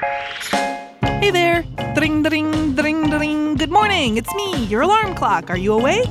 [0.00, 1.62] Hey there!
[1.94, 3.54] Dring, dring, dring, dring.
[3.56, 4.16] Good morning.
[4.16, 5.50] It's me, your alarm clock.
[5.50, 6.08] Are you awake?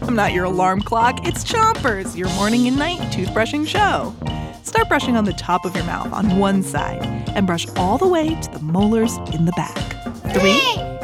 [0.00, 1.24] I'm not your alarm clock.
[1.26, 4.12] It's Chompers, your morning and night toothbrushing show.
[4.64, 7.04] Start brushing on the top of your mouth on one side
[7.36, 9.76] and brush all the way to the molars in the back.
[10.32, 10.60] Three,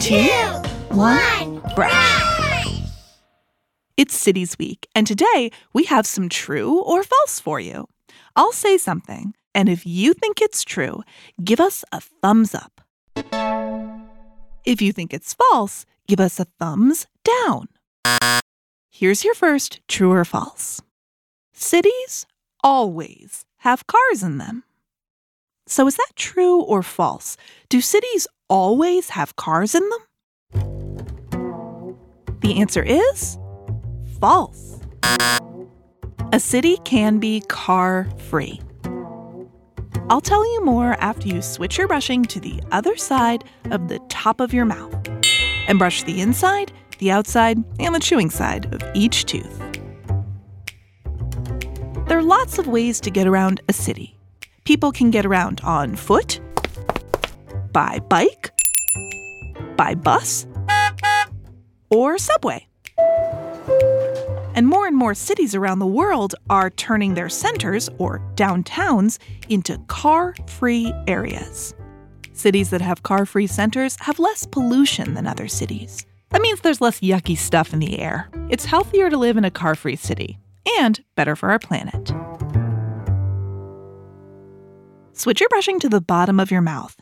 [0.00, 0.28] two,
[0.94, 2.80] one, brush.
[3.96, 7.86] It's Cities Week, and today we have some true or false for you.
[8.34, 11.02] I'll say something, and if you think it's true,
[11.42, 12.80] give us a thumbs up.
[14.64, 17.68] If you think it's false, give us a thumbs down.
[18.90, 20.82] Here's your first true or false.
[21.52, 22.26] Cities
[22.62, 24.64] always have cars in them.
[25.66, 27.36] So is that true or false?
[27.68, 30.00] Do cities always have cars in them?
[32.40, 33.38] The answer is
[34.18, 34.80] false.
[36.32, 38.60] A city can be car free.
[40.10, 44.00] I'll tell you more after you switch your brushing to the other side of the
[44.08, 44.92] top of your mouth
[45.68, 49.56] and brush the inside, the outside, and the chewing side of each tooth.
[52.08, 54.18] There are lots of ways to get around a city.
[54.64, 56.40] People can get around on foot,
[57.70, 58.50] by bike,
[59.76, 60.44] by bus,
[61.88, 62.66] or subway.
[64.54, 69.78] And more and more cities around the world are turning their centers, or downtowns, into
[69.86, 71.74] car free areas.
[72.32, 76.04] Cities that have car free centers have less pollution than other cities.
[76.30, 78.30] That means there's less yucky stuff in the air.
[78.48, 80.38] It's healthier to live in a car free city,
[80.78, 82.12] and better for our planet.
[85.12, 86.96] Switch your brushing to the bottom of your mouth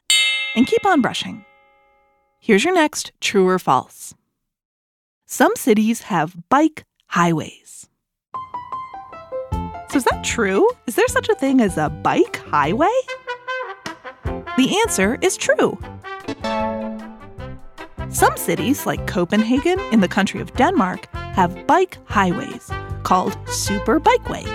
[0.56, 1.44] and keep on brushing.
[2.40, 4.14] Here's your next true or false.
[5.26, 7.88] Some cities have bike highways.
[9.90, 10.70] So, is that true?
[10.86, 12.94] Is there such a thing as a bike highway?
[14.24, 15.78] The answer is true.
[18.10, 22.70] Some cities, like Copenhagen in the country of Denmark, have bike highways
[23.02, 24.48] called super bikeways.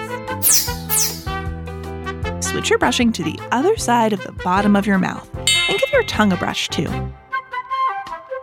[2.44, 5.92] Switch your brushing to the other side of the bottom of your mouth and give
[5.92, 6.90] your tongue a brush too.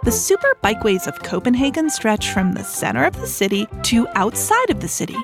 [0.03, 4.81] The super bikeways of Copenhagen stretch from the center of the city to outside of
[4.81, 5.17] the city.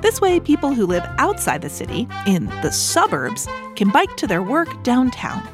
[0.00, 3.46] This way, people who live outside the city, in the suburbs,
[3.76, 5.46] can bike to their work downtown.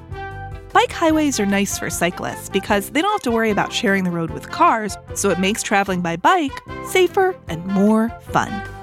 [0.73, 4.12] Bike highways are nice for cyclists because they don't have to worry about sharing the
[4.12, 6.53] road with cars, so it makes traveling by bike
[6.87, 8.75] safer and more fun.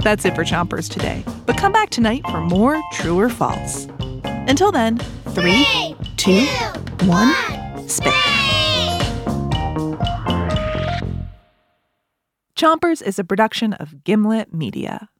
[0.00, 1.22] That's it for Chompers today.
[1.44, 3.86] But come back tonight for more True or False.
[4.24, 4.96] Until then,
[5.28, 5.66] three,
[6.16, 6.46] two,
[7.04, 7.34] one,
[7.86, 8.14] spit.
[12.56, 15.10] Chompers is a production of Gimlet Media.